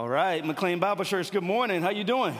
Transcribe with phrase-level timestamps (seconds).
[0.00, 1.82] All right, McLean Bible Church, good morning.
[1.82, 2.34] How you doing?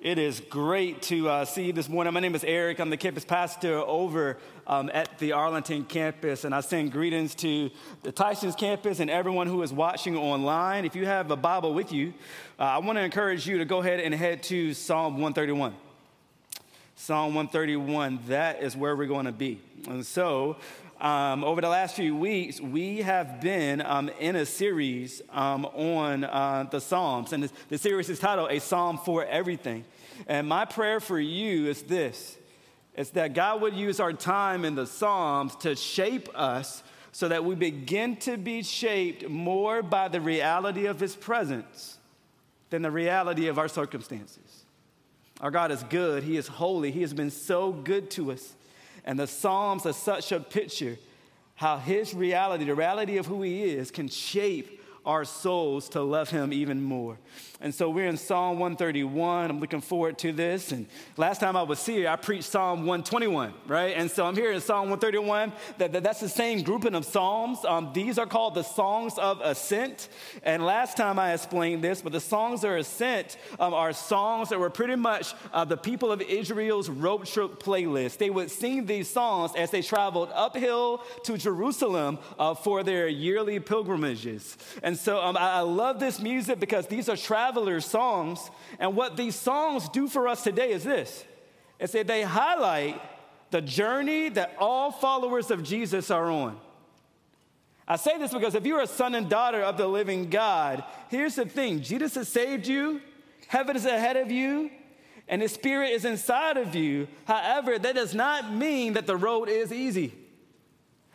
[0.00, 2.12] It is great to uh, see you this morning.
[2.12, 2.80] My name is Eric.
[2.80, 7.70] I'm the campus pastor over um, at the Arlington campus, and I send greetings to
[8.02, 10.84] the Tysons campus and everyone who is watching online.
[10.84, 12.12] If you have a Bible with you,
[12.58, 15.76] uh, I want to encourage you to go ahead and head to Psalm 131.
[16.96, 19.60] Psalm 131, that is where we're going to be.
[19.86, 20.56] And so,
[21.00, 26.24] um, over the last few weeks, we have been um, in a series um, on
[26.24, 29.84] uh, the Psalms, and the series is titled A Psalm for Everything.
[30.26, 32.36] And my prayer for you is this
[32.94, 37.44] it's that God would use our time in the Psalms to shape us so that
[37.44, 41.98] we begin to be shaped more by the reality of His presence
[42.70, 44.64] than the reality of our circumstances.
[45.40, 48.54] Our God is good, He is holy, He has been so good to us.
[49.04, 50.98] And the Psalms are such a picture
[51.54, 56.30] how his reality, the reality of who he is, can shape our souls to love
[56.30, 57.18] him even more.
[57.60, 59.50] And so we're in Psalm 131.
[59.50, 60.70] I'm looking forward to this.
[60.70, 63.96] And last time I was here, I preached Psalm 121, right?
[63.96, 65.52] And so I'm here in Psalm 131.
[65.78, 67.64] That, that that's the same grouping of Psalms.
[67.64, 70.08] Um, these are called the Songs of Ascent.
[70.44, 74.60] And last time I explained this, but the Songs of Ascent um, are songs that
[74.60, 78.18] were pretty much uh, the people of Israel's road trip playlist.
[78.18, 83.58] They would sing these songs as they traveled uphill to Jerusalem uh, for their yearly
[83.58, 84.56] pilgrimages.
[84.84, 87.16] And so um, I, I love this music because these are
[87.48, 88.50] traveler songs.
[88.78, 91.24] And what these songs do for us today is this
[91.78, 93.00] it's that they highlight
[93.50, 96.58] the journey that all followers of Jesus are on.
[97.86, 101.36] I say this because if you're a son and daughter of the living God, here's
[101.36, 103.00] the thing Jesus has saved you,
[103.46, 104.70] heaven is ahead of you,
[105.26, 107.08] and His Spirit is inside of you.
[107.24, 110.12] However, that does not mean that the road is easy.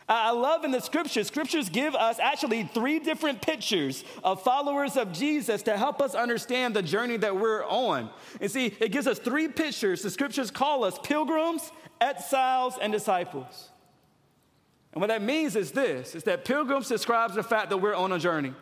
[0.06, 5.12] I love in the scriptures, scriptures give us actually three different pictures of followers of
[5.12, 8.10] Jesus to help us understand the journey that we're on.
[8.38, 10.02] And see, it gives us three pictures.
[10.02, 11.72] The scriptures call us pilgrims,
[12.02, 13.70] exiles, and disciples.
[14.92, 18.12] And what that means is this is that pilgrims describes the fact that we're on
[18.12, 18.52] a journey.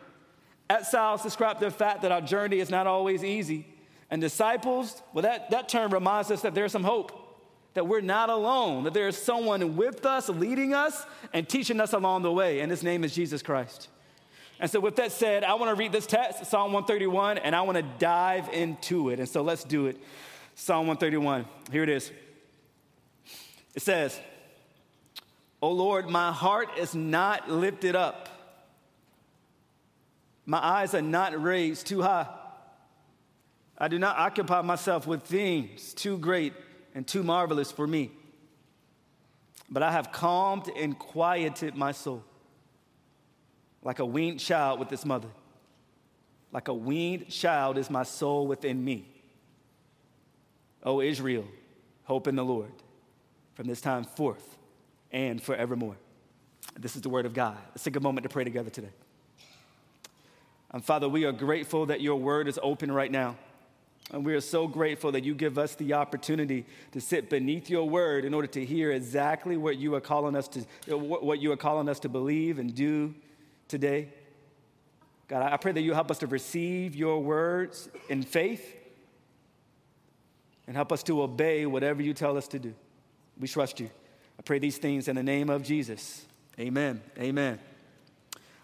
[0.70, 3.66] Exiles describe the fact that our journey is not always easy.
[4.10, 7.21] And disciples, well, that, that term reminds us that there's some hope
[7.74, 11.92] that we're not alone, that there is someone with us, leading us, and teaching us
[11.92, 13.88] along the way, and his name is Jesus Christ.
[14.60, 17.62] And so, with that said, I want to read this text, Psalm 131, and I
[17.62, 19.18] want to dive into it.
[19.18, 19.98] And so, let's do it.
[20.54, 21.46] Psalm 131.
[21.72, 22.12] Here it is.
[23.74, 24.20] It says,
[25.60, 28.28] O Lord, my heart is not lifted up,
[30.44, 32.28] my eyes are not raised too high.
[33.78, 36.52] I do not occupy myself with things too great
[36.94, 38.10] and too marvelous for me.
[39.70, 42.24] But I have calmed and quieted my soul
[43.82, 45.28] like a weaned child with its mother.
[46.52, 49.08] Like a weaned child is my soul within me.
[50.84, 51.46] O Israel,
[52.04, 52.72] hope in the Lord
[53.54, 54.58] from this time forth
[55.10, 55.96] and forevermore.
[56.78, 57.56] This is the word of God.
[57.70, 58.92] Let's take a moment to pray together today.
[60.70, 63.36] And Father, we are grateful that your word is open right now.
[64.10, 67.88] And we are so grateful that you give us the opportunity to sit beneath your
[67.88, 70.60] word in order to hear exactly what you are calling us to,
[70.96, 73.14] what you are calling us to believe and do
[73.68, 74.08] today.
[75.28, 78.76] God, I pray that you help us to receive your words in faith
[80.66, 82.74] and help us to obey whatever you tell us to do.
[83.40, 83.90] We trust you.
[84.38, 86.26] I pray these things in the name of Jesus.
[86.58, 87.00] Amen.
[87.18, 87.58] Amen.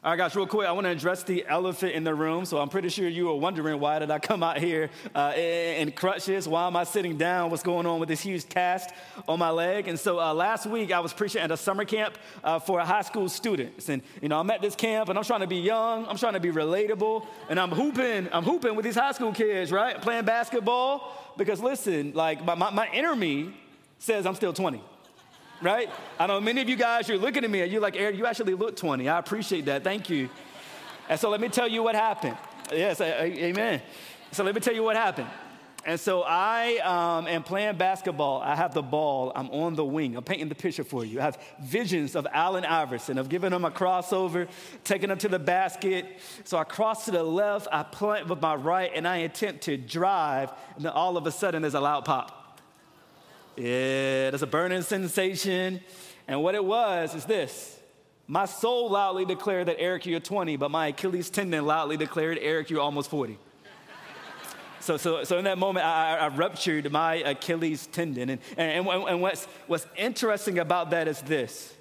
[0.09, 2.47] All right, guys, real quick, I want to address the elephant in the room.
[2.47, 5.93] So I'm pretty sure you are wondering why did I come out here uh, in,
[5.93, 6.49] crutches?
[6.49, 7.51] Why am I sitting down?
[7.51, 8.89] What's going on with this huge cast
[9.29, 9.87] on my leg?
[9.87, 13.03] And so uh, last week I was preaching at a summer camp uh, for high
[13.03, 16.07] school students, and you know I'm at this camp and I'm trying to be young,
[16.07, 19.71] I'm trying to be relatable, and I'm hooping, I'm hooping with these high school kids,
[19.71, 20.01] right?
[20.01, 23.55] Playing basketball because listen, like my, my, my inner me
[23.99, 24.83] says I'm still 20
[25.61, 25.91] right?
[26.19, 28.27] I know many of you guys, you're looking at me and you're like, Eric, you
[28.27, 29.09] actually look 20.
[29.09, 29.85] I appreciate that.
[29.85, 30.29] Thank you.
[31.09, 32.37] And so let me tell you what happened.
[32.73, 33.83] Yes, amen.
[34.33, 35.29] So let me tell you what happened.
[35.85, 38.43] And so I um, am playing basketball.
[38.43, 39.33] I have the ball.
[39.35, 40.17] I'm on the wing.
[40.17, 41.19] I'm painting the picture for you.
[41.19, 44.49] I have visions of Allen Iverson, of giving him a crossover,
[44.85, 46.05] taking him to the basket.
[46.45, 49.79] So I cross to the left, I plant with my right, and I attempt to
[49.79, 50.53] drive.
[50.77, 52.38] And then all of a sudden, there's a loud pop.
[53.59, 55.81] Yeah, there's a burning sensation.
[56.29, 57.81] And what it was is this
[58.29, 62.71] my soul loudly declared that Eric, you're 20, but my Achilles tendon loudly declared, Eric,
[62.71, 63.39] you're almost 40.
[64.81, 68.31] so, so, so in that moment, I, I ruptured my Achilles tendon.
[68.31, 71.75] And, and, and what's, what's interesting about that is this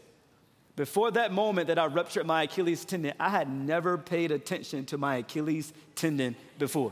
[0.77, 4.97] Before that moment that I ruptured my Achilles tendon, I had never paid attention to
[4.97, 6.91] my Achilles tendon before.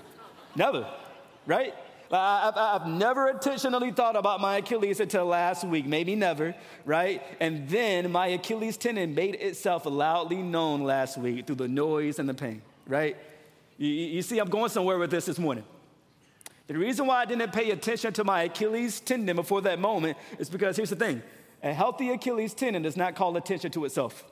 [0.56, 0.86] never,
[1.48, 1.74] right?
[2.20, 6.54] I've, I've, never intentionally thought about my Achilles until last week, maybe never,
[6.86, 7.22] right?
[7.40, 12.30] And then my Achilles tendon made itself loudly known last week through the noise and
[12.30, 13.18] the pain, right?
[13.78, 15.64] You, you see, I'm going somewhere with this this morning.
[16.68, 20.50] The reason why I didn't pay attention to my Achilles tendon before that moment is
[20.50, 21.22] because here's the thing
[21.64, 24.24] a healthy Achilles tendon does not call attention to itself.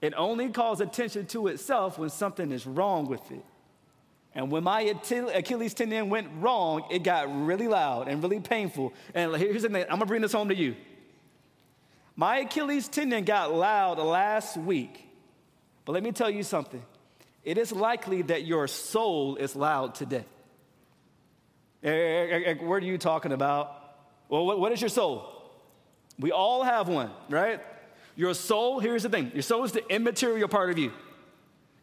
[0.00, 3.44] It only calls attention to itself when something is wrong with it.
[4.34, 8.92] And when my Achilles tendon went wrong, it got really loud and really painful.
[9.14, 10.76] And here's the thing I'm gonna bring this home to you.
[12.14, 15.08] My Achilles tendon got loud last week.
[15.84, 16.82] But let me tell you something.
[17.44, 20.24] It is likely that your soul is loud today.
[21.80, 23.74] What are you talking about?
[24.28, 25.34] Well, what is your soul?
[26.18, 27.60] We all have one, right?
[28.16, 30.92] Your soul, here's the thing your soul is the immaterial part of you.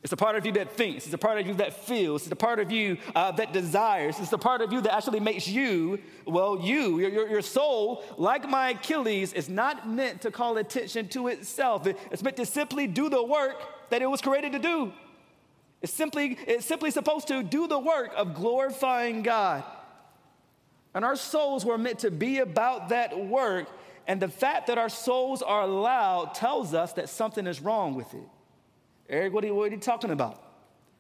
[0.06, 1.06] It's a part of you that thinks.
[1.06, 2.22] It's a part of you that feels.
[2.22, 4.20] It's a part of you uh, that desires.
[4.20, 8.48] It's a part of you that actually makes you, well, you, your, your, soul, like
[8.48, 11.88] my Achilles, is not meant to call attention to itself.
[11.88, 14.94] it's meant to simply do the work that it was created to do.
[15.82, 19.64] It's simply, it's simply supposed to do the work of glorifying God.
[20.94, 23.68] And our souls were meant to be about that work.
[24.06, 28.14] And the fact that our souls are loud tells us that something is wrong with
[28.14, 28.30] it.
[29.10, 30.42] Eric, what are you, what are you talking about?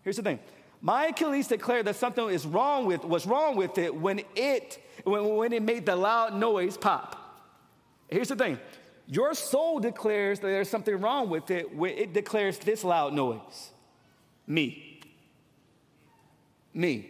[0.03, 0.39] Here's the thing.
[0.81, 5.35] My Achilles declared that something is wrong with was wrong with it when it when,
[5.35, 7.41] when it made the loud noise pop.
[8.07, 8.59] Here's the thing.
[9.07, 13.71] Your soul declares that there's something wrong with it when it declares this loud noise.
[14.45, 15.01] Me.
[16.73, 17.09] Me.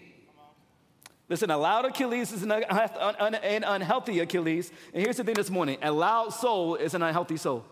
[1.27, 4.71] Listen, a loud Achilles is an, an unhealthy Achilles.
[4.93, 7.65] And here's the thing this morning a loud soul is an unhealthy soul.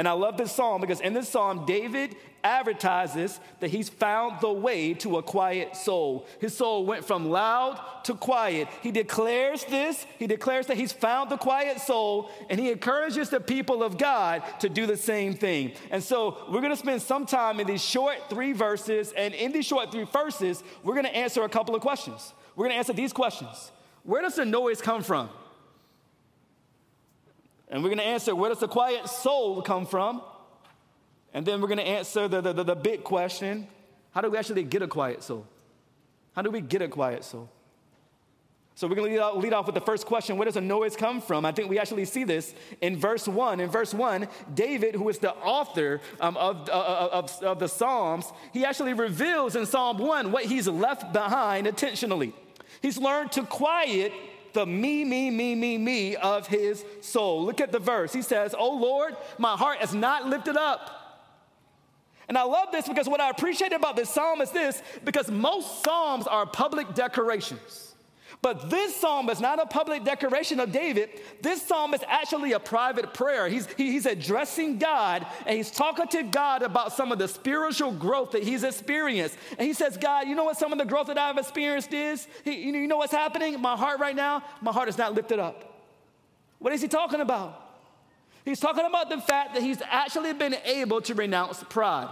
[0.00, 4.50] And I love this psalm because in this psalm, David advertises that he's found the
[4.50, 6.26] way to a quiet soul.
[6.38, 8.68] His soul went from loud to quiet.
[8.82, 13.40] He declares this, he declares that he's found the quiet soul, and he encourages the
[13.40, 15.72] people of God to do the same thing.
[15.90, 19.66] And so we're gonna spend some time in these short three verses, and in these
[19.66, 22.32] short three verses, we're gonna answer a couple of questions.
[22.56, 23.70] We're gonna answer these questions
[24.04, 25.28] Where does the noise come from?
[27.70, 30.22] And we're going to answer where does the quiet soul come from?
[31.32, 33.68] And then we're going to answer the, the, the, the big question
[34.12, 35.46] how do we actually get a quiet soul?
[36.34, 37.48] How do we get a quiet soul?
[38.74, 41.20] So we're going to lead off, with the first question Where does the noise come
[41.20, 41.44] from?
[41.44, 43.60] I think we actually see this in verse 1.
[43.60, 48.32] In verse 1, David, who is the author um, of, uh, of, of the Psalms,
[48.52, 52.32] he actually reveals in Psalm 1 what he's left behind intentionally.
[52.80, 54.12] He's learned to quiet
[54.52, 57.44] the me, me, me, me, me of his soul.
[57.44, 58.12] Look at the verse.
[58.12, 61.00] He says, Oh Lord, my heart is not lifted up.
[62.28, 65.82] And I love this because what I appreciate about this psalm is this because most
[65.82, 67.89] psalms are public declarations.
[68.42, 71.10] But this psalm is not a public declaration of David.
[71.42, 73.48] This psalm is actually a private prayer.
[73.48, 77.92] He's, he, he's addressing God and he's talking to God about some of the spiritual
[77.92, 79.36] growth that he's experienced.
[79.58, 82.26] And he says, God, you know what some of the growth that I've experienced is?
[82.42, 83.60] He, you know what's happening?
[83.60, 85.86] My heart right now, my heart is not lifted up.
[86.60, 87.66] What is he talking about?
[88.46, 92.08] He's talking about the fact that he's actually been able to renounce pride.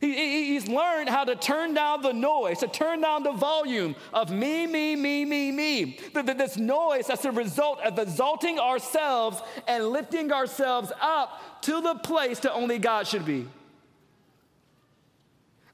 [0.00, 4.30] He, he's learned how to turn down the noise, to turn down the volume of
[4.30, 5.98] me, me, me, me, me.
[6.14, 12.38] This noise that's a result of exalting ourselves and lifting ourselves up to the place
[12.40, 13.46] that only God should be.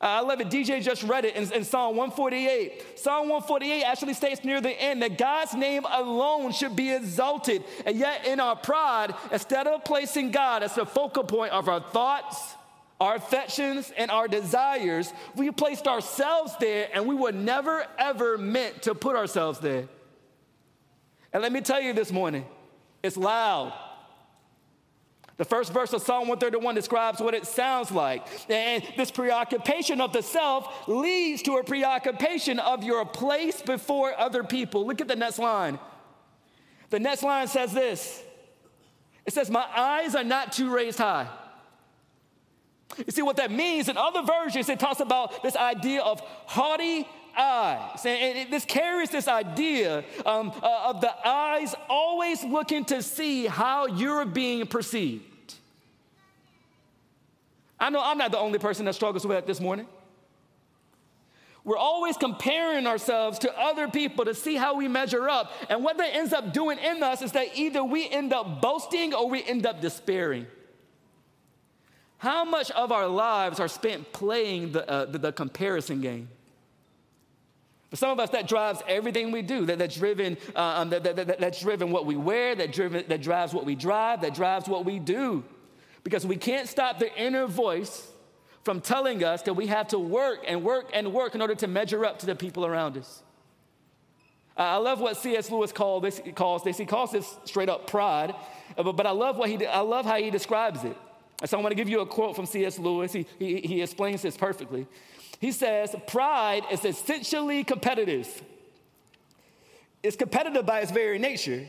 [0.00, 0.48] I love it.
[0.48, 2.98] DJ just read it in, in, Psalm 148.
[2.98, 7.64] Psalm 148 actually states near the end that God's name alone should be exalted.
[7.86, 11.80] And yet, in our pride, instead of placing God as the focal point of our
[11.80, 12.54] thoughts,
[13.00, 18.82] our affections, and our desires, we placed ourselves there and we were never ever meant
[18.82, 19.88] to put ourselves there.
[21.32, 22.46] And let me tell you this morning,
[23.02, 23.72] it's loud.
[25.36, 28.24] The first verse of Psalm 131 describes what it sounds like.
[28.48, 34.44] And this preoccupation of the self leads to a preoccupation of your place before other
[34.44, 34.86] people.
[34.86, 35.80] Look at the next line.
[36.90, 38.22] The next line says this
[39.26, 41.28] it says, My eyes are not too raised high.
[42.98, 43.88] You see what that means?
[43.88, 48.04] In other versions, it talks about this idea of haughty eyes.
[48.04, 53.46] And, it, this carries this idea um, uh, of the eyes always looking to see
[53.46, 55.24] how you're being perceived.
[57.78, 59.86] I know I'm not the only person that struggles with that this morning.
[61.64, 65.50] We're always comparing ourselves to other people to see how we measure up.
[65.70, 69.14] And what that ends up doing in us is that either we end up boasting
[69.14, 70.46] or we end up despairing.
[72.24, 76.30] How much of our lives are spent playing the, uh, the, the, comparison game?
[77.90, 79.66] For some of us, that drives everything we do.
[79.66, 83.20] That, that's, driven, uh, um, that, that, that's driven what we wear, that, driven, that
[83.20, 85.44] drives what we drive, that drives what we do.
[86.02, 88.10] Because we can't stop the inner voice
[88.62, 91.66] from telling us that we have to work and work and work in order to
[91.66, 93.22] measure up to the people around us.
[94.56, 95.50] I love what C.S.
[95.50, 96.78] Lewis called this, calls this.
[96.78, 98.34] He calls this straight up pride,
[98.78, 100.96] uh, but, but I, love what he, I love how he describes it.
[101.44, 102.78] So I want to give you a quote from C.S.
[102.78, 103.12] Lewis.
[103.12, 104.86] He, he, he explains this perfectly.
[105.40, 108.42] He says, Pride is essentially competitive.
[110.02, 111.66] It's competitive by its very nature,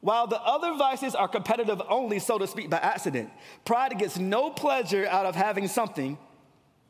[0.00, 3.30] while the other vices are competitive only, so to speak, by accident.
[3.64, 6.18] Pride gets no pleasure out of having something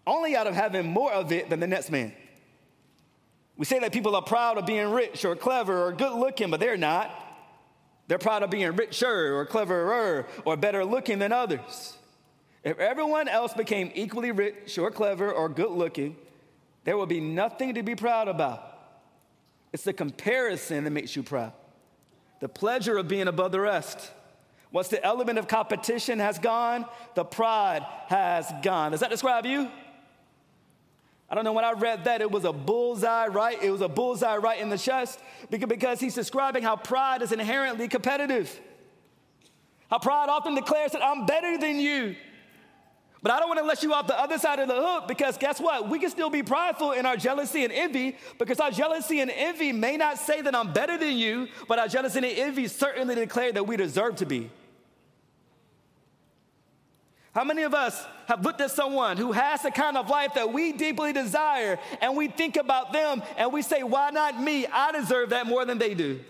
[0.07, 2.13] only out of having more of it than the next man.
[3.57, 6.61] We say that people are proud of being rich or clever or good looking, but
[6.61, 7.15] they're not.
[8.09, 11.97] They're proud of being richer or cleverer or better looking than others.
[12.63, 16.17] If everyone else became equally rich or clever or good looking,
[16.85, 18.67] there would be nothing to be proud about.
[19.73, 21.53] It's the comparison that makes you proud,
[22.41, 24.11] the pleasure of being above the rest.
[24.73, 28.93] Once the element of competition has gone, the pride has gone.
[28.93, 29.69] Does that describe you?
[31.29, 33.61] I don't know, when I read that, it was a bullseye right.
[33.63, 37.87] It was a bullseye right in the chest because he's describing how pride is inherently
[37.87, 38.61] competitive.
[39.89, 42.17] How pride often declares that I'm better than you.
[43.23, 45.37] But I don't want to let you off the other side of the hook because
[45.37, 45.89] guess what?
[45.89, 49.73] We can still be prideful in our jealousy and envy because our jealousy and envy
[49.73, 53.53] may not say that I'm better than you, but our jealousy and envy certainly declare
[53.53, 54.51] that we deserve to be.
[57.33, 60.53] How many of us have looked at someone who has the kind of life that
[60.53, 64.67] we deeply desire and we think about them and we say, Why not me?
[64.67, 66.21] I deserve that more than they do.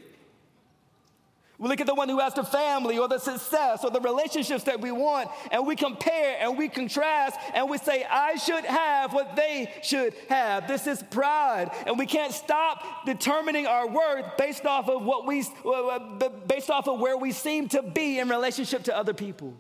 [1.61, 4.65] We look at the one who has the family or the success or the relationships
[4.65, 9.13] that we want, and we compare and we contrast and we say, I should have
[9.13, 10.67] what they should have.
[10.67, 11.71] This is pride.
[11.87, 16.71] And we can't stop determining our worth based off of what we, uh, uh, based
[16.71, 19.55] off of where we seem to be in relationship to other people.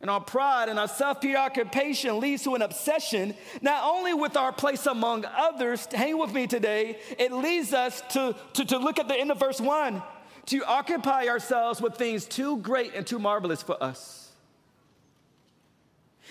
[0.00, 4.52] And our pride and our self preoccupation leads to an obsession, not only with our
[4.52, 9.08] place among others, hang with me today, it leads us to, to, to look at
[9.08, 10.02] the end of verse one,
[10.46, 14.26] to occupy ourselves with things too great and too marvelous for us.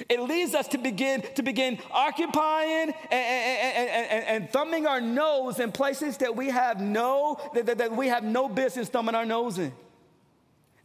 [0.10, 5.60] It leads us to begin to begin occupying and, and, and, and, thumbing our nose
[5.60, 9.57] in places that we have no that, that we have no business thumbing our nose
[9.57, 9.72] in.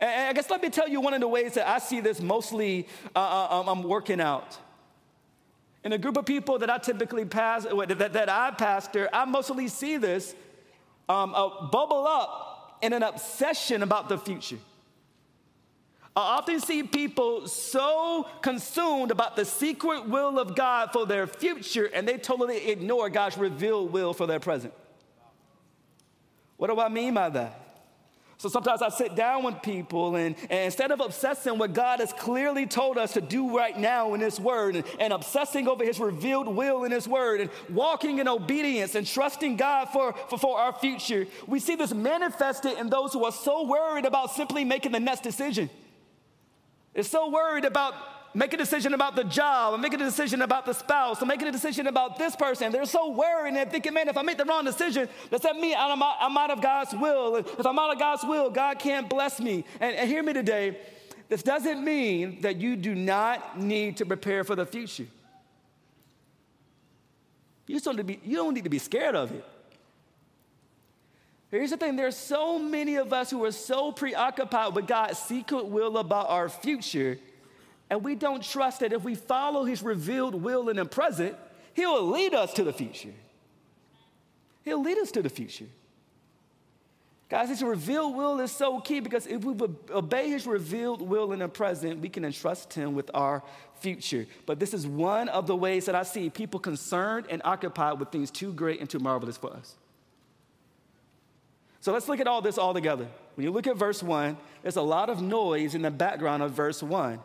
[0.01, 2.21] And I guess let me tell you one of the ways that I see this
[2.21, 4.59] mostly uh, uh um, I'm working out.
[5.85, 9.69] In a group of people that I typically pass, that, that I pastor, I mostly
[9.69, 10.35] see this
[11.09, 14.59] um, uh, bubble up in an obsession about the future.
[16.17, 21.87] I often see people so consumed about the secret will of God for their future,
[21.87, 24.75] and they totally ignore God's revealed will for their present.
[26.57, 27.60] What do I mean by that?
[28.41, 32.11] So sometimes I sit down with people, and, and, instead of obsessing what God has
[32.15, 36.01] clearly told us to do right now in His Word, and, and obsessing over His
[36.01, 40.59] revealed will in His Word, and walking in obedience and trusting God for, for, for
[40.59, 44.93] our future, we see this manifested in those who are so worried about simply making
[44.93, 45.69] the next decision.
[46.95, 47.93] They're so worried about
[48.35, 51.49] make a decision about the job, or make a decision about the spouse, or making
[51.49, 52.71] a decision about this person.
[52.71, 55.75] They're so worried and thinking, man, if I make the wrong decision, does that mean
[55.77, 57.37] I'm out, I'm out of God's will?
[57.37, 59.65] If I'm out of God's will, God can't bless me.
[59.81, 60.79] And, and hear me today,
[61.29, 65.07] this doesn't mean that you do not need to prepare for the future.
[67.67, 69.45] You, just don't, need to be, you don't need to be scared of it.
[71.51, 75.67] Here's the thing there's so many of us who are so preoccupied with God's secret
[75.67, 77.19] will about our future
[77.91, 81.37] and we don't trust that if we follow his revealed will in the present,
[81.75, 83.13] he'll lead us to the future.
[84.63, 85.67] He'll lead us to the future.
[87.29, 89.55] Guys, his revealed will is so key because if we
[89.91, 93.43] obey his revealed will in the present, we can entrust him with our
[93.81, 94.27] future.
[94.47, 98.11] But this is one of the ways that I see people concerned and occupied with
[98.11, 99.77] things too great and too marvelous for us.
[101.81, 103.07] So let's look at all this all together.
[103.37, 106.51] When you look at verse 1, there's a lot of noise in the background of
[106.51, 107.21] verse 1.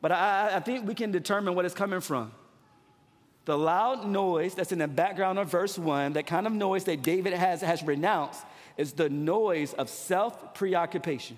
[0.00, 2.32] But I, I think we can determine what it's coming from.
[3.44, 7.02] The loud noise that's in the background of verse 1, that kind of noise that
[7.02, 8.44] David has, has renounced,
[8.76, 11.36] is the noise of self preoccupation.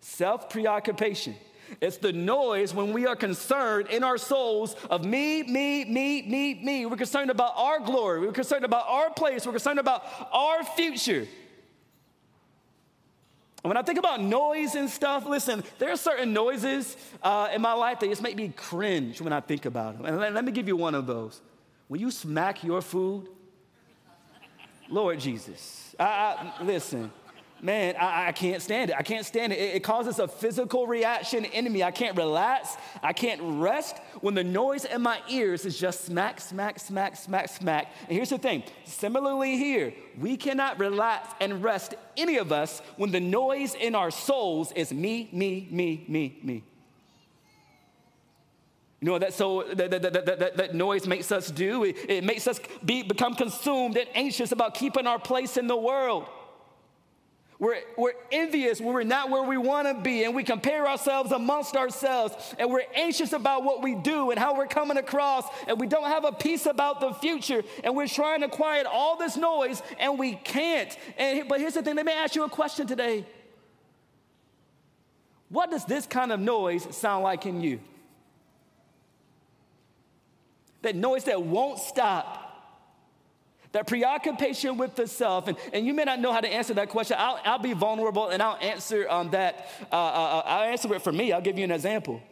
[0.00, 1.34] Self preoccupation.
[1.80, 6.54] It's the noise when we are concerned in our souls of me, me, me, me,
[6.54, 6.86] me.
[6.86, 8.20] We're concerned about our glory.
[8.20, 9.44] We're concerned about our place.
[9.44, 11.26] We're concerned about our future.
[13.62, 17.72] When I think about noise and stuff, listen, there are certain noises uh, in my
[17.72, 20.06] life that just make me cringe when I think about them.
[20.06, 21.40] And let, let me give you one of those.
[21.88, 23.28] When you smack your food,
[24.88, 26.04] Lord Jesus, I,
[26.58, 27.10] I, listen,
[27.62, 28.96] man, I, I, can't stand it.
[28.96, 29.58] I can't stand it.
[29.58, 29.76] it.
[29.76, 31.82] It causes a physical reaction in me.
[31.82, 32.76] I can't relax.
[33.02, 37.48] I can't rest when the noise in my ears is just smack, smack, smack, smack,
[37.48, 37.92] smack.
[38.08, 43.10] And here's the thing similarly, here, we cannot relax and rest, any of us, when
[43.10, 46.64] the noise in our souls is me, me, me, me, me.
[49.00, 51.84] You know that so that, that, that, that, noise makes us do?
[51.84, 55.76] It, it makes us be, become consumed and anxious about keeping our place in the
[55.76, 56.26] world.
[57.60, 61.32] We're, we're envious when we're not where we want to be, and we compare ourselves
[61.32, 65.80] amongst ourselves, and we're anxious about what we do and how we're coming across, and
[65.80, 69.36] we don't have a peace about the future, and we're trying to quiet all this
[69.36, 70.96] noise, and we can't.
[71.16, 73.26] And, but here's the thing let me ask you a question today.
[75.48, 77.80] What does this kind of noise sound like in you?
[80.82, 82.47] That noise that won't stop
[83.72, 86.88] that preoccupation with the self, and, and you may not know how to answer that
[86.88, 87.16] question.
[87.18, 89.68] I'll, I'll be vulnerable and I'll answer um, that.
[89.92, 91.32] Uh, uh, uh, I'll answer it for me.
[91.32, 92.22] I'll give you an example.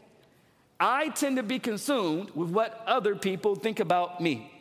[0.79, 4.53] I tend to be consumed with what other people think about me.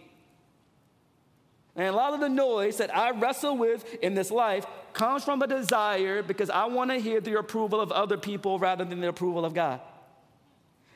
[1.75, 5.41] And a lot of the noise that I wrestle with in this life comes from
[5.41, 9.09] a desire because I want to hear the approval of other people rather than the
[9.09, 9.81] approval of God.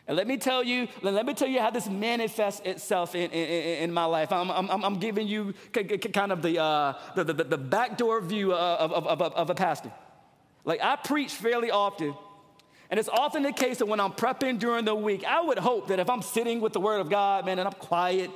[0.10, 3.84] And let me tell you, let me tell you how this manifests itself in, in,
[3.84, 4.32] in my life.
[4.32, 8.92] I'm, I'm, I'm, giving you kind of the, uh, the, the, the backdoor view of,
[8.92, 9.92] of, of, of a pastor.
[10.66, 12.16] Like I preach fairly often,
[12.90, 15.90] and it's often the case that when I'm prepping during the week, I would hope
[15.90, 18.32] that if I'm sitting with the Word of God, man, and I'm quiet,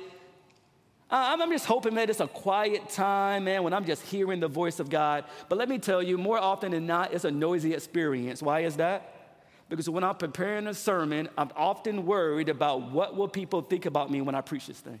[1.10, 4.78] I'm just hoping that it's a quiet time, man, when I'm just hearing the voice
[4.78, 5.24] of God.
[5.48, 8.40] But let me tell you, more often than not, it's a noisy experience.
[8.40, 9.23] Why is that?
[9.68, 14.10] Because when I'm preparing a sermon, I'm often worried about what will people think about
[14.10, 15.00] me when I preach this thing.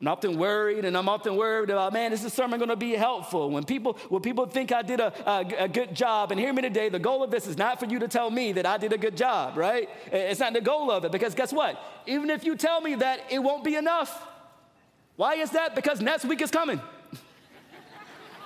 [0.00, 2.92] I'm often worried, and I'm often worried about, man, is this sermon going to be
[2.92, 3.50] helpful?
[3.50, 6.62] When people, when people think I did a, a, a, good job, and hear me
[6.62, 8.94] today, the goal of this is not for you to tell me that I did
[8.94, 9.90] a good job, right?
[10.10, 11.78] It's not the goal of it, because guess what?
[12.06, 14.26] Even if you tell me that, it won't be enough.
[15.16, 15.74] Why is that?
[15.74, 16.80] Because next week is coming.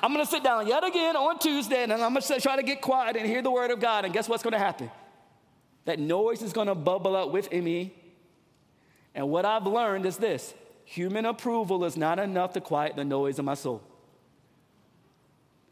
[0.04, 3.16] I'm gonna sit down yet again on Tuesday and I'm gonna try to get quiet
[3.16, 4.04] and hear the word of God.
[4.04, 4.90] And guess what's gonna happen?
[5.86, 7.94] That noise is gonna bubble up within me.
[9.14, 10.52] And what I've learned is this
[10.84, 13.82] human approval is not enough to quiet the noise of my soul.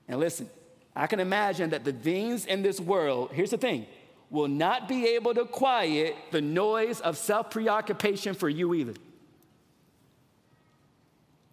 [0.08, 0.48] And listen,
[0.96, 3.84] I can imagine that the things in this world, here's the thing,
[4.30, 8.94] will not be able to quiet the noise of self preoccupation for you either.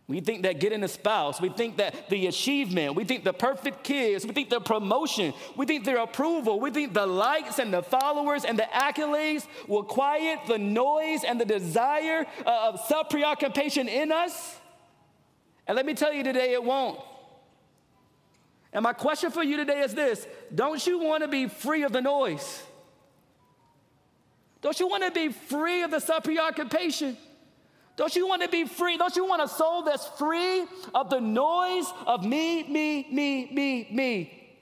[0.09, 3.83] We think that getting a spouse, we think that the achievement, we think the perfect
[3.83, 7.83] kids, we think the promotion, we think their approval, we think the likes and the
[7.83, 13.87] followers and the accolades will quiet the noise and the desire uh, of self preoccupation
[13.87, 14.57] in us.
[15.67, 16.99] And let me tell you today, it won't.
[18.73, 21.91] And my question for you today is this Don't you want to be free of
[21.91, 22.63] the noise?
[24.61, 27.15] Don't you want to be free of the self preoccupation?
[27.99, 28.95] Don't you want to be free?
[28.95, 30.63] Don't you want a soul that's free
[30.95, 34.55] of the noise of me, me, me, me, me?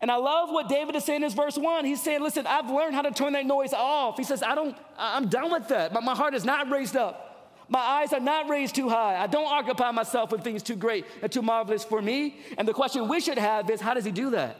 [0.00, 1.84] And I love what David is saying in verse one.
[1.84, 4.16] He's saying, listen, I've learned how to turn that noise off.
[4.16, 5.92] He says, I don't, I'm done with that.
[5.92, 7.52] My, my heart is not raised up.
[7.68, 9.22] My eyes are not raised too high.
[9.22, 12.38] I don't occupy myself with things too great and too marvelous for me.
[12.56, 14.56] And the question we should have is, how does he do that?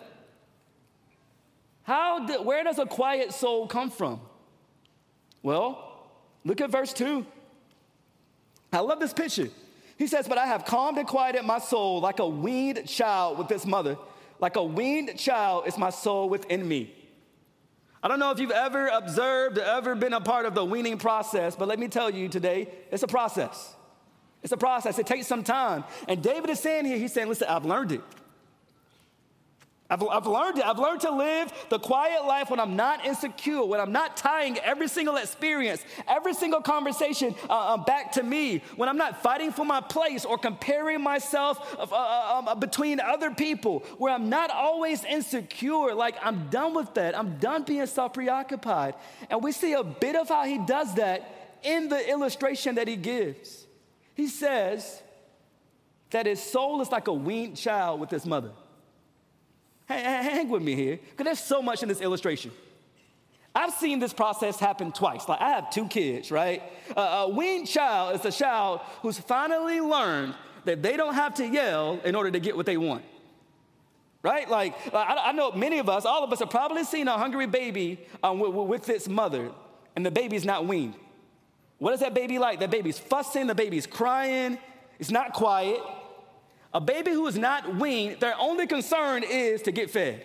[1.85, 4.21] How, where does a quiet soul come from?
[5.43, 6.11] Well,
[6.45, 7.25] look at verse two.
[8.77, 9.49] I love this picture.
[9.99, 13.51] He says, But I have calmed and quieted my soul like a weaned child with
[13.51, 13.97] its mother.
[14.39, 16.93] Like a weaned child is my soul within me.
[18.03, 20.99] I don't know if you've ever observed or ever been a part of the weaning
[20.99, 23.75] process, but let me tell you today, it's a process.
[24.43, 24.99] It's a process.
[24.99, 25.83] It takes some time.
[26.07, 28.03] And David is saying here, he's saying, listen, I've learned it.
[29.89, 30.67] I've, I've learned it.
[30.67, 34.59] I've learned to live the quiet life when I'm not insecure, when I'm not tying
[34.59, 39.53] every single experience, every single conversation uh, uh, back to me, when I'm not fighting
[39.53, 44.51] for my place or comparing myself uh, uh um, between other people, where I'm not
[44.51, 45.95] always insecure.
[45.95, 47.17] Like, I'm done with that.
[47.17, 48.95] I'm done being self preoccupied.
[49.31, 52.97] And we see a bit of how he does that in the illustration that he
[52.97, 53.67] gives.
[54.15, 55.03] He says
[56.11, 58.51] that his soul is like a weaned child with his mother.
[59.89, 62.51] Hang with me here, because there's so much in this illustration.
[63.55, 65.29] I've seen this process happen twice.
[65.29, 66.63] Like, I have two kids, right?
[66.95, 71.47] Uh, a weaned child is a child who's finally learned that they don't have to
[71.47, 73.05] yell in order to get what they want.
[74.23, 74.51] Right?
[74.51, 77.47] Like, I, I know many of us, all of us have probably seen a hungry
[77.47, 79.53] baby um, with, with its mother,
[79.95, 80.95] and the baby's not weaned.
[81.79, 82.61] What is that baby like?
[82.61, 84.59] That baby's fussing, the baby's crying,
[84.99, 85.79] it's not quiet.
[86.75, 90.23] A baby who is not weaned, their only concern is to get fed.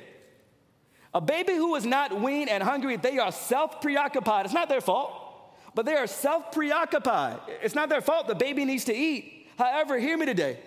[1.14, 4.46] A baby who is not weaned and hungry, they are self preoccupied.
[4.46, 5.12] It's not their fault,
[5.76, 7.40] but they are self preoccupied.
[7.62, 8.28] It's not their fault.
[8.28, 9.48] The baby needs to eat.
[9.58, 10.60] However, hear me today.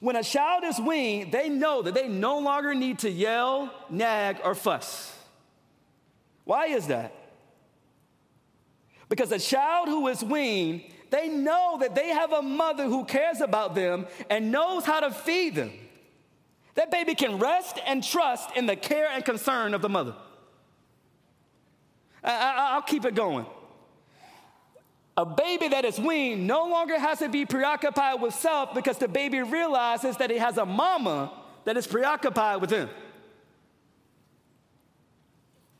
[0.00, 4.38] When a child is weaned, they know that they no longer need to yell, nag,
[4.44, 5.16] or fuss.
[6.44, 7.12] Why is that?
[9.08, 10.82] Because a child who is weaned
[11.14, 15.12] they know that they have a mother who cares about them and knows how to
[15.12, 15.70] feed them.
[16.74, 20.16] That baby can rest and trust in the care and concern of the mother.
[22.24, 23.46] I, will keep it going.
[25.16, 29.06] A baby that is weaned no longer has to be preoccupied with self because the
[29.06, 31.32] baby realizes that he has a mama
[31.64, 32.88] that is preoccupied with him.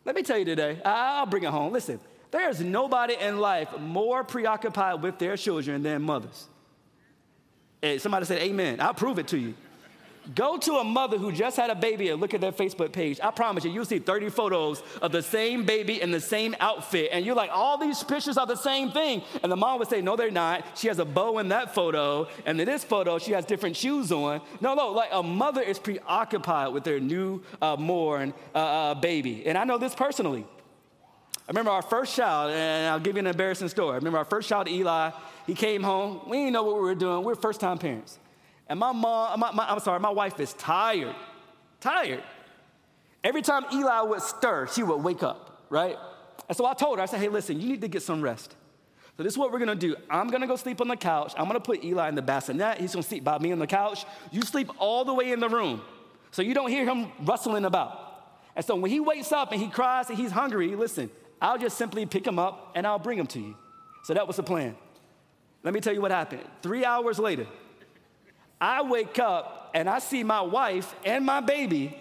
[0.05, 1.73] Let me tell you today, I'll bring it home.
[1.73, 1.99] Listen,
[2.35, 6.49] there's nobody in life more preoccupied with their children than mothers.
[7.99, 8.81] Somebody said, Amen.
[8.81, 9.55] I'll prove it to you.
[10.35, 13.21] Go to a mother who just had a baby and look at their Facebook page.
[13.23, 17.11] I promise you, you'll see 30 photos of the same baby in the same outfit.
[17.13, 19.23] And you're like, all these pictures are the same thing.
[19.43, 20.65] And the mom would say, no, they're not.
[20.77, 22.27] She has a bow in that photo.
[22.47, 24.41] And in this photo, she has different shoes on.
[24.63, 29.47] No, no, like a mother is preoccupied with their new uh, uh, uh, baby.
[29.47, 30.47] And I know this personally.
[31.47, 33.93] I remember our first child, and I'll give you an embarrassing story.
[33.93, 35.11] I remember our first child, Eli.
[35.47, 36.23] He came home.
[36.27, 37.19] We didn't know what we were doing.
[37.19, 38.19] We were first time parents.
[38.67, 41.15] And my mom, my, my, I'm sorry, my wife is tired.
[41.81, 42.23] Tired.
[43.23, 45.97] Every time Eli would stir, she would wake up, right?
[46.49, 48.57] And so I told her, I said, hey, listen, you need to get some rest.
[49.17, 49.97] So this is what we're gonna do.
[50.11, 51.35] I'm gonna go sleep on the couch.
[51.37, 52.79] I'm gonna put Eli in the bassinet.
[52.79, 54.05] He's gonna sleep by me on the couch.
[54.33, 55.83] You sleep all the way in the room.
[56.33, 58.01] So you don't hear him rustling about.
[58.57, 61.11] And so when he wakes up and he cries and he's hungry, listen,
[61.45, 63.55] I'll just simply pick them up and I'll bring them to you.
[64.05, 64.75] So that was the plan.
[65.63, 66.41] Let me tell you what happened.
[66.63, 67.47] Three hours later,
[68.59, 71.99] I wake up and I see my wife and my baby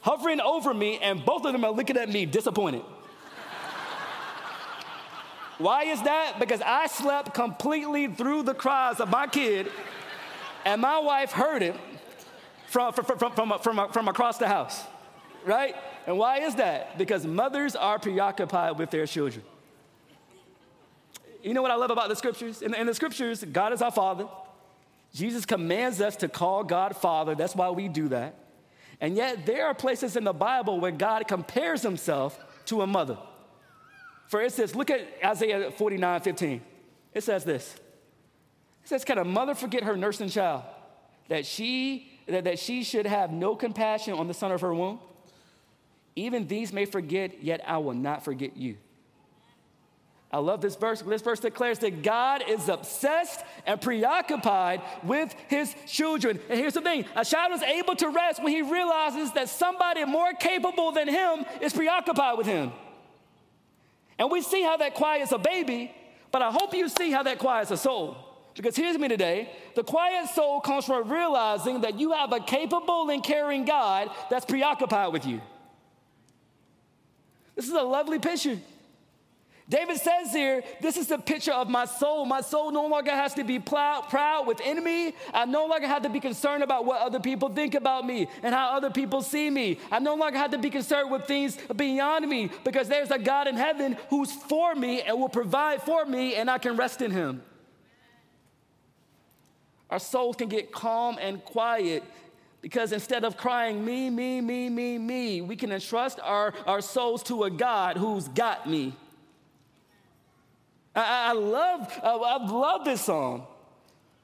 [0.00, 2.80] hovering over me, and both of them are looking at me disappointed.
[5.58, 6.40] Why is that?
[6.40, 9.70] Because I slept completely through the cries of my kid,
[10.64, 11.76] and my wife heard it
[12.68, 14.82] from, from, from, from, from, from across the house,
[15.44, 15.76] right?
[16.06, 16.98] And why is that?
[16.98, 19.44] Because mothers are preoccupied with their children.
[21.42, 22.62] You know what I love about the scriptures?
[22.62, 24.26] In the, in the scriptures, God is our Father.
[25.12, 27.34] Jesus commands us to call God Father.
[27.34, 28.36] That's why we do that.
[29.00, 33.18] And yet, there are places in the Bible where God compares himself to a mother.
[34.28, 36.62] For instance, look at Isaiah 49 15.
[37.12, 37.74] It says this
[38.84, 40.62] It says, Can a mother forget her nursing child,
[41.28, 45.00] that she, that, that she should have no compassion on the son of her womb?
[46.14, 48.76] Even these may forget, yet I will not forget you.
[50.32, 51.02] I love this verse.
[51.02, 56.40] This verse declares that God is obsessed and preoccupied with his children.
[56.48, 60.04] And here's the thing a child is able to rest when he realizes that somebody
[60.06, 62.72] more capable than him is preoccupied with him.
[64.18, 65.94] And we see how that quiets a baby,
[66.30, 68.16] but I hope you see how that quiets a soul.
[68.54, 73.10] Because here's me today the quiet soul comes from realizing that you have a capable
[73.10, 75.42] and caring God that's preoccupied with you.
[77.54, 78.58] This is a lovely picture.
[79.68, 82.26] David says here, this is the picture of my soul.
[82.26, 85.14] My soul no longer has to be proud, proud within me.
[85.32, 88.54] I no longer have to be concerned about what other people think about me and
[88.54, 89.78] how other people see me.
[89.90, 93.46] I no longer have to be concerned with things beyond me because there's a God
[93.46, 97.10] in heaven who's for me and will provide for me, and I can rest in
[97.10, 97.42] him.
[99.88, 102.02] Our souls can get calm and quiet
[102.62, 107.24] because instead of crying, me, me, me, me, me, we can entrust our, our souls
[107.24, 108.94] to a God who's got me.
[110.94, 113.46] I, I love, I, love this song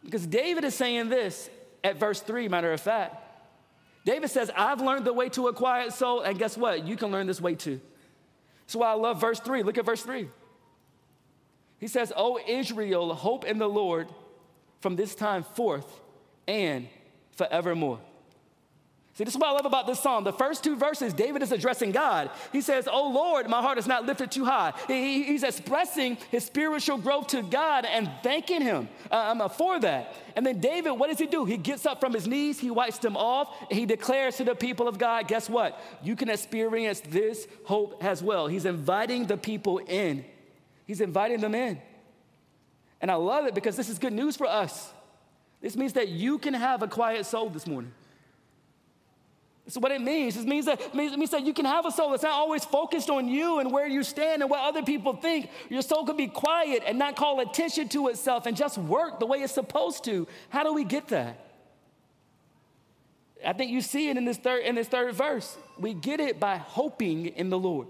[0.04, 1.50] because David is saying this
[1.82, 3.16] at verse 3, matter of fact.
[4.04, 6.86] David says, I've learned the way to a quiet soul, and guess what?
[6.86, 7.80] You can learn this way too.
[8.66, 9.64] That's why I love verse 3.
[9.64, 10.28] Look at verse 3.
[11.80, 14.08] He says, O Israel, hope in the Lord
[14.80, 16.00] from this time forth
[16.46, 16.88] and
[17.32, 17.98] forevermore.
[19.18, 20.22] See, this is what I love about this psalm.
[20.22, 22.30] The first two verses, David is addressing God.
[22.52, 24.72] He says, Oh Lord, my heart is not lifted too high.
[24.86, 30.14] He, he's expressing his spiritual growth to God and thanking him um, for that.
[30.36, 31.44] And then David, what does he do?
[31.44, 34.86] He gets up from his knees, he wipes them off, he declares to the people
[34.86, 35.82] of God, guess what?
[36.00, 38.46] You can experience this hope as well.
[38.46, 40.24] He's inviting the people in.
[40.86, 41.82] He's inviting them in.
[43.00, 44.92] And I love it because this is good news for us.
[45.60, 47.90] This means that you can have a quiet soul this morning.
[49.68, 50.36] So what it means.
[50.36, 53.10] It means that, it means that you can have a soul that's not always focused
[53.10, 55.50] on you and where you stand and what other people think.
[55.68, 59.26] Your soul can be quiet and not call attention to itself and just work the
[59.26, 60.26] way it's supposed to.
[60.48, 61.38] How do we get that?
[63.46, 65.56] I think you see it in this third, in this third verse.
[65.78, 67.88] We get it by hoping in the Lord.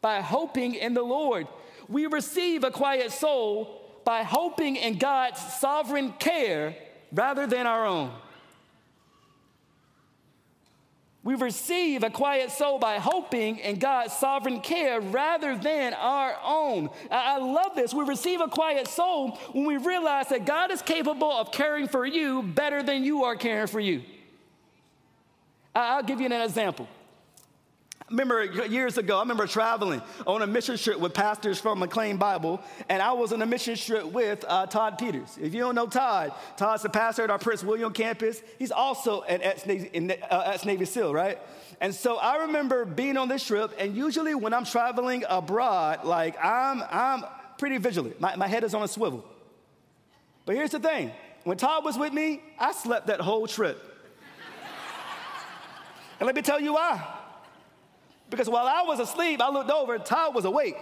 [0.00, 1.46] By hoping in the Lord.
[1.88, 6.76] We receive a quiet soul by hoping in God's sovereign care
[7.12, 8.12] rather than our own.
[11.26, 16.88] We receive a quiet soul by hoping in God's sovereign care rather than our own.
[17.10, 17.92] I love this.
[17.92, 22.06] We receive a quiet soul when we realize that God is capable of caring for
[22.06, 24.02] you better than you are caring for you.
[25.74, 26.86] I'll give you an example.
[28.02, 32.18] I remember years ago, I remember traveling on a mission trip with pastors from McLean
[32.18, 35.36] Bible, and I was on a mission trip with uh, Todd Peters.
[35.42, 38.42] If you don't know Todd, Todd's the pastor at our Prince William campus.
[38.60, 41.40] He's also an ex-Navy, uh, ex-Navy SEAL, right?
[41.80, 46.36] And so I remember being on this trip, and usually when I'm traveling abroad, like
[46.42, 47.24] I'm, I'm
[47.58, 48.20] pretty vigilant.
[48.20, 49.24] My, my head is on a swivel.
[50.44, 51.10] But here's the thing
[51.42, 53.82] when Todd was with me, I slept that whole trip.
[56.20, 57.15] and let me tell you why.
[58.30, 60.76] Because while I was asleep, I looked over, and Todd was awake.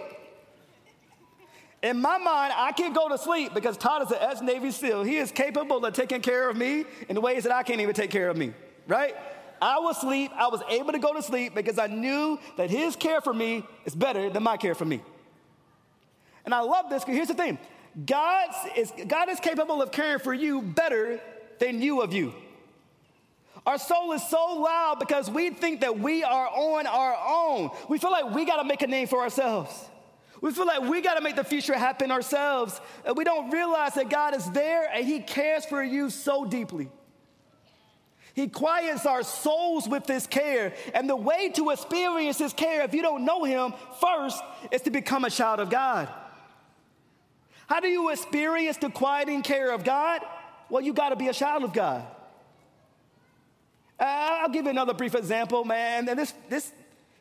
[1.83, 4.71] In my mind, I can not go to sleep because Todd is an ex Navy
[4.71, 5.03] SEAL.
[5.03, 8.09] He is capable of taking care of me in ways that I can't even take
[8.09, 8.53] care of me,
[8.87, 9.15] right?
[9.61, 10.31] I was asleep.
[10.35, 13.63] I was able to go to sleep because I knew that his care for me
[13.85, 15.01] is better than my care for me.
[16.43, 17.59] And I love this because here's the thing
[18.05, 21.19] God's is, God is capable of caring for you better
[21.59, 22.33] than you of you.
[23.65, 27.71] Our soul is so loud because we think that we are on our own.
[27.89, 29.89] We feel like we got to make a name for ourselves.
[30.41, 32.79] We feel like we got to make the future happen ourselves.
[33.05, 36.89] And we don't realize that God is there and He cares for you so deeply.
[38.35, 40.73] He quiets our souls with His care.
[40.93, 44.39] And the way to experience His care, if you don't know Him, first
[44.71, 46.07] is to become a child of God.
[47.67, 50.21] How do you experience the quieting care of God?
[50.69, 52.05] Well, you got to be a child of God.
[53.99, 54.03] Uh,
[54.41, 56.09] I'll give you another brief example, man.
[56.09, 56.71] And this, this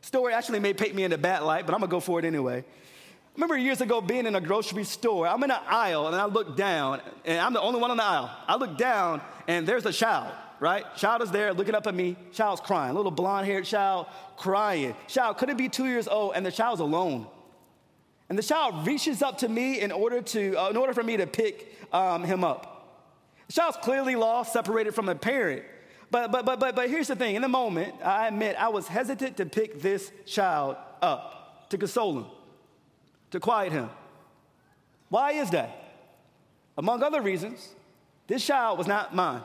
[0.01, 2.25] story actually may paint me in a bad light, but I'm gonna go for it
[2.25, 2.59] anyway.
[2.59, 5.27] I remember years ago being in a grocery store.
[5.27, 8.05] I'm in an aisle and I look down, and I'm the only one on the
[8.05, 8.31] aisle.
[8.47, 10.85] I look down and there's a child, right?
[10.97, 12.17] Child is there looking up at me.
[12.33, 14.07] Child's crying, little blonde haired child
[14.37, 14.95] crying.
[15.09, 17.27] Child couldn't be two years old, and the child's alone.
[18.29, 21.17] And the child reaches up to me in order, to, uh, in order for me
[21.19, 22.71] to pick um, him up.
[23.49, 25.65] The child's clearly lost, separated from a parent.
[26.11, 28.87] But, but, but, but, but here's the thing in the moment, I admit I was
[28.87, 32.27] hesitant to pick this child up, to console him,
[33.31, 33.91] to quiet him.
[35.09, 35.81] Why is that?
[36.77, 37.75] Among other reasons,
[38.27, 39.43] this child was not mine.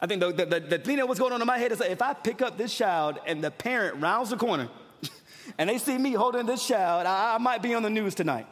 [0.00, 2.02] I think the, the, the, thing that was going on in my head is if
[2.02, 4.68] I pick up this child and the parent rounds the corner
[5.58, 8.46] and they see me holding this child, I, I might be on the news tonight.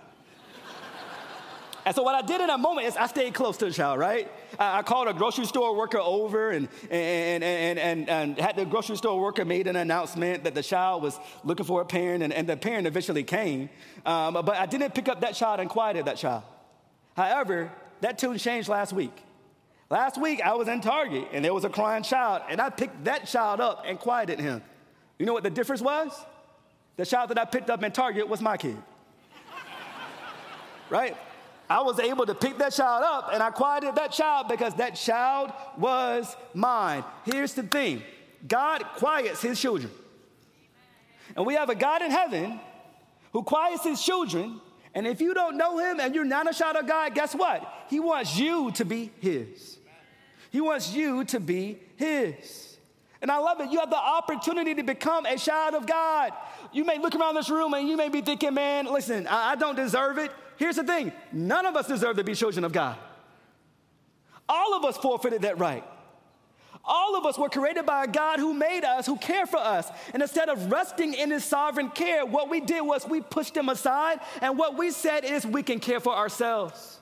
[1.87, 3.99] And so what I did in that moment is I stayed close to the child,
[3.99, 4.31] right?
[4.59, 8.97] I, called a grocery store worker over and, and, and, and, and, had the grocery
[8.97, 12.47] store worker made an announcement that the child was looking for a parent, and, and
[12.47, 13.71] the parent eventually came.
[14.05, 16.43] Um, but I didn't pick up that child and quieted that child.
[17.17, 17.71] However,
[18.03, 19.17] that tune changed last week.
[19.89, 23.05] Last week, I was in Target, and there was a crying child, and I picked
[23.05, 24.63] that child up and quieted him.
[25.19, 26.13] You know what the difference was?
[26.97, 28.77] The child that I picked up in Target was my kid.
[30.91, 31.17] right?
[31.71, 34.97] I was able to pick that child up and I quieted that child because that
[34.97, 37.05] child was mine.
[37.25, 38.03] Here's the thing
[38.47, 39.93] God quiets his children.
[41.37, 42.59] And we have a God in heaven
[43.33, 44.61] who quiets his children.
[44.97, 47.63] And if you don't know him and you're not a child of God, guess what?
[47.89, 49.79] He wants you to be his.
[50.51, 52.79] He wants you to be his.
[53.23, 53.71] And I love it.
[53.71, 56.33] You have the opportunity to become a child of God.
[56.73, 59.55] You may look around this room and you may be thinking, man, listen, I, I
[59.55, 60.33] don't deserve it.
[60.61, 62.99] Here's the thing none of us deserve to be children of God.
[64.47, 65.83] All of us forfeited that right.
[66.85, 69.89] All of us were created by a God who made us, who cared for us.
[70.13, 73.71] And instead of resting in his sovereign care, what we did was we pushed him
[73.71, 76.99] aside, and what we said is we can care for ourselves.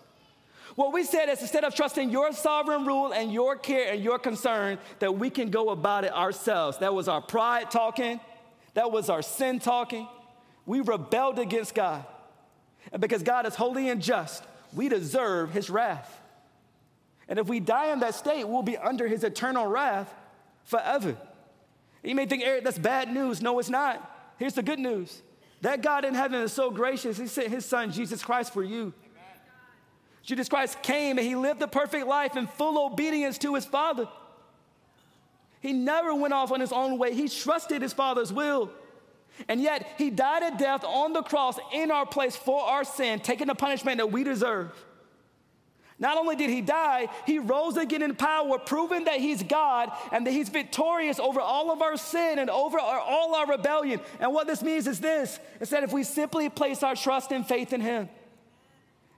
[0.77, 4.21] What we said is instead of trusting your sovereign rule and your care and your
[4.21, 6.79] concern, that we can go about it ourselves.
[6.79, 8.21] That was our pride talking,
[8.75, 10.07] that was our sin talking.
[10.65, 12.05] We rebelled against God.
[12.93, 16.21] And because God is holy and just, we deserve his wrath.
[17.29, 20.13] And if we die in that state, we'll be under his eternal wrath
[20.65, 21.17] forever.
[22.03, 23.43] You may think, Eric, that's bad news.
[23.43, 24.35] No, it's not.
[24.39, 25.23] Here's the good news
[25.61, 28.93] that God in heaven is so gracious, he sent his son, Jesus Christ, for you.
[30.23, 34.07] Jesus Christ came and he lived the perfect life in full obedience to his Father.
[35.61, 38.71] He never went off on his own way, he trusted his Father's will.
[39.47, 43.21] And yet, he died a death on the cross in our place for our sin,
[43.21, 44.73] taking the punishment that we deserve.
[46.01, 50.27] Not only did he die, he rose again in power, proving that he's God and
[50.27, 54.01] that he's victorious over all of our sin and over our, all our rebellion.
[54.21, 57.47] And what this means is this is that if we simply place our trust and
[57.47, 58.09] faith in him,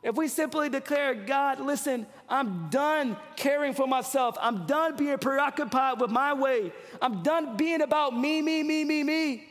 [0.02, 4.38] if we simply declare, God, listen, I'm done caring for myself.
[4.40, 6.72] I'm done being preoccupied with my way.
[7.02, 9.49] I'm done being about me, me, me, me, me.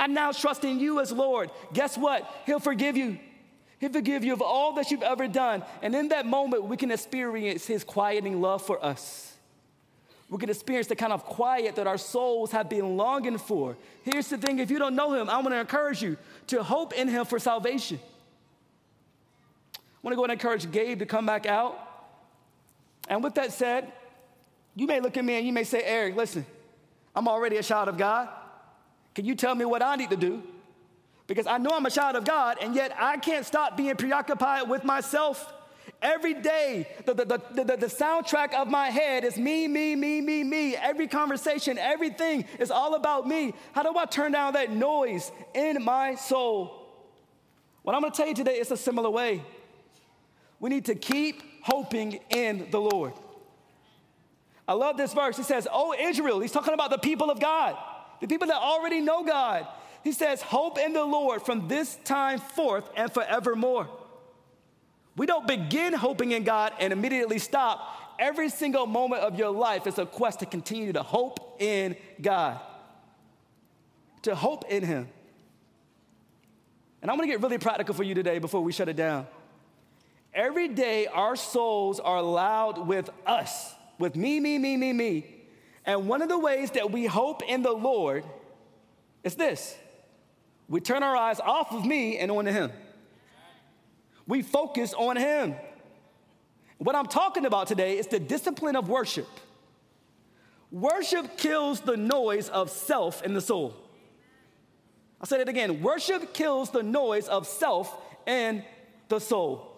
[0.00, 1.50] I'm now trusting in you as Lord.
[1.74, 2.28] Guess what?
[2.46, 3.18] He'll forgive you.
[3.78, 5.62] He'll forgive you of all that you've ever done.
[5.82, 9.36] And in that moment, we can experience His quieting love for us.
[10.30, 13.76] We can experience the kind of quiet that our souls have been longing for.
[14.02, 16.94] Here's the thing if you don't know Him, I want to encourage you to hope
[16.94, 18.00] in Him for salvation.
[19.74, 21.78] I want to go and encourage Gabe to come back out.
[23.06, 23.92] And with that said,
[24.74, 26.46] you may look at me and you may say, Eric, listen,
[27.14, 28.30] I'm already a child of God.
[29.14, 30.42] Can you tell me what I need to do?
[31.26, 34.68] Because I know I'm a child of God, and yet I can't stop being preoccupied
[34.68, 35.52] with myself.
[36.02, 40.42] Every day, the, the, the, the, soundtrack of my head is me, me, me, me,
[40.42, 40.74] me.
[40.74, 43.54] Every conversation, everything is all about me.
[43.72, 46.88] How do I turn down that noise in my soul?
[47.82, 49.42] What I'm gonna tell you today is a similar way.
[50.58, 53.12] We need to keep hoping in the Lord.
[54.66, 55.36] I love this verse.
[55.36, 57.76] He says, Oh, Israel, he's talking about the people of God
[58.20, 59.66] the people that already know God.
[60.04, 63.88] He says, Hope in the Lord from this time forth and forevermore.
[65.16, 68.16] We don't begin hoping in God and immediately stop.
[68.18, 72.60] Every single moment of your life is a quest to continue to hope in God,
[74.22, 75.08] to hope in Him.
[77.02, 79.26] And I'm gonna get really practical for you today before we shut it down.
[80.32, 85.39] Every day, our souls are loud with us, with me, me, me, me, me.
[85.84, 88.24] And one of the ways that we hope in the Lord
[89.24, 89.76] is this
[90.68, 92.70] we turn our eyes off of me and onto Him.
[94.26, 95.56] We focus on Him.
[96.78, 99.28] What I'm talking about today is the discipline of worship.
[100.70, 103.74] Worship kills the noise of self in the soul.
[105.20, 107.94] I'll say it again worship kills the noise of self
[108.26, 108.64] in
[109.08, 109.69] the soul.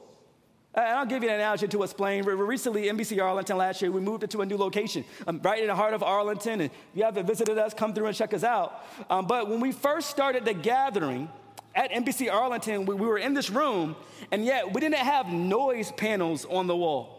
[0.75, 2.25] And I'll give you an analogy to explain.
[2.25, 5.75] Recently, NBC Arlington last year, we moved into a new location um, right in the
[5.75, 6.63] heart of Arlington.
[6.63, 8.83] And if you haven't visited us, come through and check us out.
[9.11, 11.29] Um, but when we first started the gathering
[11.75, 13.97] at NBC Arlington, we, we were in this room,
[14.31, 17.19] and yet we didn't have noise panels on the wall.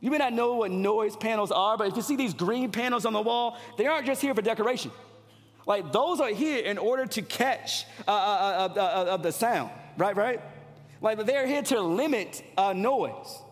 [0.00, 3.06] You may not know what noise panels are, but if you see these green panels
[3.06, 4.92] on the wall, they aren't just here for decoration.
[5.66, 8.14] Like those are here in order to catch uh, uh,
[8.76, 10.14] uh, uh, uh the sound, right?
[10.14, 10.40] Right?
[11.04, 13.42] Like they're here to limit uh, noise.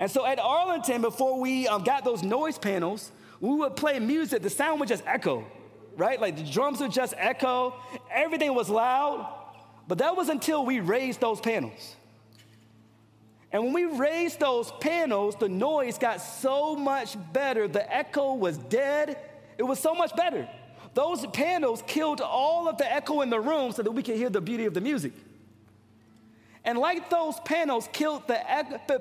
[0.00, 4.42] And so at Arlington, before we um, got those noise panels, we would play music.
[4.42, 5.46] The sound would just echo,
[5.96, 6.20] right?
[6.20, 7.76] Like the drums would just echo.
[8.10, 9.32] Everything was loud.
[9.86, 11.94] But that was until we raised those panels.
[13.52, 17.68] And when we raised those panels, the noise got so much better.
[17.68, 19.18] The echo was dead.
[19.56, 20.48] It was so much better.
[20.94, 24.30] Those panels killed all of the echo in the room so that we could hear
[24.30, 25.12] the beauty of the music.
[26.64, 28.40] And like those panels killed the,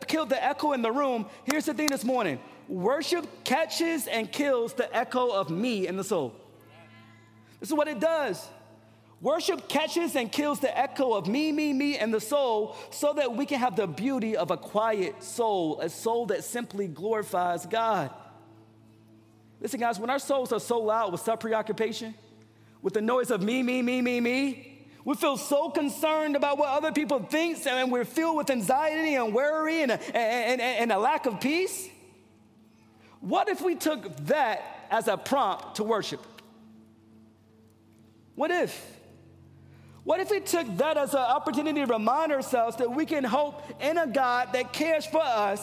[0.07, 4.73] killed the echo in the room, here's the thing this morning worship catches and kills
[4.73, 6.33] the echo of me in the soul.
[7.59, 8.47] This is what it does.
[9.21, 13.35] Worship catches and kills the echo of me, me, me, and the soul so that
[13.35, 18.09] we can have the beauty of a quiet soul, a soul that simply glorifies God.
[19.59, 22.15] Listen, guys, when our souls are so loud with self preoccupation,
[22.81, 24.70] with the noise of me, me, me, me, me,
[25.03, 29.33] we feel so concerned about what other people think, and we're filled with anxiety and
[29.33, 31.89] worry and and, and, and a lack of peace.
[33.19, 36.25] What if we took that as a prompt to worship?
[38.35, 38.97] What if?
[40.03, 43.61] What if we took that as an opportunity to remind ourselves that we can hope
[43.81, 45.61] in a God that cares for us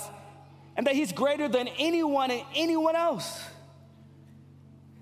[0.76, 3.40] and that He's greater than anyone and anyone else?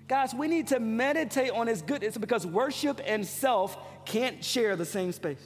[0.07, 3.77] Guys, we need to meditate on His goodness because worship and self
[4.07, 5.45] can't share the same space.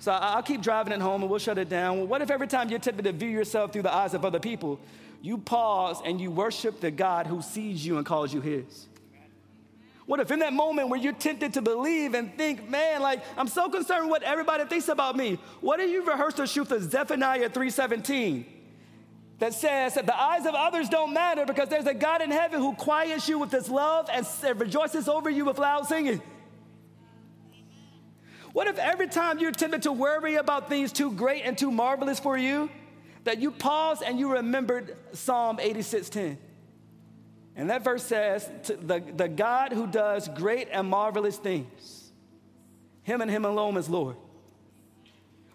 [0.00, 1.98] So I'll keep driving it home and we'll shut it down.
[1.98, 4.40] Well, what if every time you're tempted to view yourself through the eyes of other
[4.40, 4.80] people,
[5.20, 8.88] you pause and you worship the God who sees you and calls you his?
[10.06, 13.46] What if in that moment where you're tempted to believe and think, man, like I'm
[13.46, 15.38] so concerned what everybody thinks about me?
[15.60, 18.44] What if you rehearse the truth of Zephaniah 3:17
[19.42, 22.60] that says that the eyes of others don't matter because there's a God in heaven
[22.60, 24.24] who quiets you with his love and
[24.56, 26.22] rejoices over you with loud singing?
[28.52, 32.20] What if every time you're tempted to worry about things too great and too marvelous
[32.20, 32.70] for you,
[33.24, 36.36] that you pause and you remembered Psalm 86:10?
[37.56, 42.12] And that verse says, the, the God who does great and marvelous things,
[43.02, 44.14] him and him alone is Lord.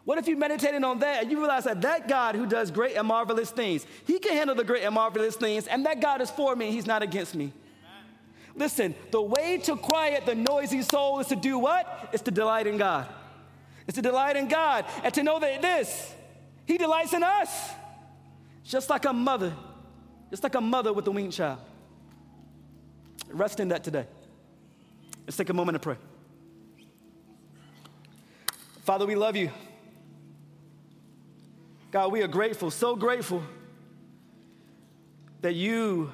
[0.07, 2.95] What if you meditated on that and you realize that that God who does great
[2.95, 6.31] and marvelous things, he can handle the great and marvelous things, and that God is
[6.31, 7.51] for me, he's not against me.
[8.55, 12.07] Listen, the way to quiet the noisy soul is to do what?
[12.13, 13.05] It's to delight in God.
[13.85, 16.15] It's to delight in God and to know that this,
[16.65, 17.71] He delights in us.
[18.63, 19.53] Just like a mother,
[20.29, 21.59] just like a mother with a weaned child.
[23.27, 24.05] Rest in that today.
[25.25, 25.97] Let's take a moment to pray.
[28.85, 29.51] Father, we love you.
[31.91, 33.41] God, we are grateful, so grateful
[35.41, 36.11] that you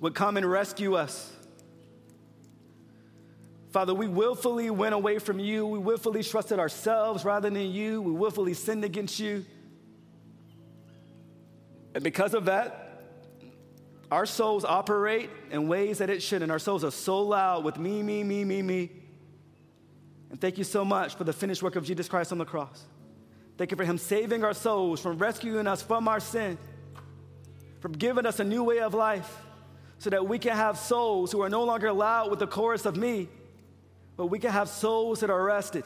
[0.00, 1.32] would come and rescue us.
[3.70, 5.66] Father, we willfully went away from you.
[5.66, 8.02] We willfully trusted ourselves rather than you.
[8.02, 9.46] We willfully sinned against you.
[11.94, 13.04] And because of that,
[14.10, 16.50] our souls operate in ways that it shouldn't.
[16.50, 18.90] Our souls are so loud with me, me, me, me, me.
[20.30, 22.84] And thank you so much for the finished work of Jesus Christ on the cross.
[23.58, 26.58] Thank you for Him saving our souls, from rescuing us from our sin,
[27.80, 29.42] from giving us a new way of life
[29.98, 32.96] so that we can have souls who are no longer loud with the chorus of
[32.96, 33.28] me,
[34.16, 35.84] but we can have souls that are rested.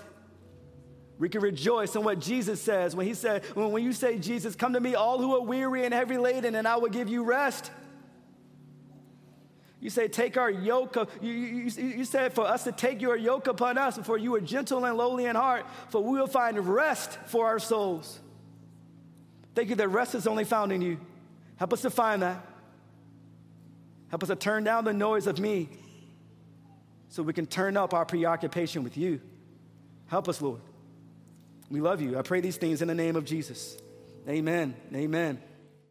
[1.18, 4.72] We can rejoice in what Jesus says when he said, when you say, Jesus, come
[4.72, 7.70] to me, all who are weary and heavy laden, and I will give you rest.
[9.80, 10.96] You say, take our yoke.
[11.20, 14.40] you, you, you said for us to take your yoke upon us, for you are
[14.40, 18.18] gentle and lowly in heart, for we will find rest for our souls.
[19.54, 20.98] Thank you that rest is only found in you.
[21.56, 22.44] Help us to find that.
[24.08, 25.68] Help us to turn down the noise of me
[27.08, 29.20] so we can turn up our preoccupation with you.
[30.08, 30.60] Help us, Lord.
[31.70, 32.18] We love you.
[32.18, 33.76] I pray these things in the name of Jesus.
[34.28, 34.74] Amen.
[34.94, 35.40] Amen.